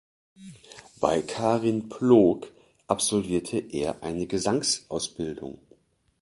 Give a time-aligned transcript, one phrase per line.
[0.99, 2.47] Bei Karin Ploog
[2.87, 5.59] absolvierte er eine Gesangsausbildung.